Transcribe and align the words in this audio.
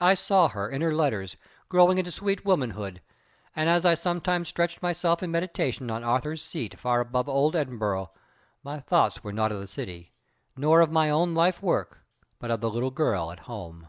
I 0.00 0.14
saw 0.14 0.48
her, 0.48 0.70
in 0.70 0.80
her 0.80 0.94
letters, 0.94 1.36
growing 1.68 1.98
into 1.98 2.10
sweet 2.10 2.42
womanhood, 2.42 3.02
and, 3.54 3.68
as 3.68 3.84
I 3.84 3.92
sometimes 3.96 4.48
stretched 4.48 4.80
myself 4.80 5.22
in 5.22 5.30
meditation 5.30 5.90
on 5.90 6.02
Arthur's 6.02 6.40
Seat, 6.42 6.80
far 6.80 7.00
above 7.00 7.28
old 7.28 7.54
Edinburgh, 7.54 8.10
my 8.62 8.80
thoughts 8.80 9.22
were 9.22 9.30
not 9.30 9.52
of 9.52 9.60
the 9.60 9.66
city, 9.66 10.10
nor 10.56 10.80
of 10.80 10.90
my 10.90 11.10
own 11.10 11.34
lifework, 11.34 11.98
but 12.38 12.50
of 12.50 12.62
the 12.62 12.70
little 12.70 12.90
girl 12.90 13.30
at 13.30 13.40
home. 13.40 13.88